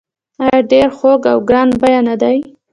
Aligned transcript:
آیا 0.43 0.59
ډیر 0.71 0.87
خوږ 0.97 1.21
او 1.31 1.37
ګران 1.49 1.69
بیه 1.81 2.01
نه 2.07 2.15
دي؟ 2.21 2.35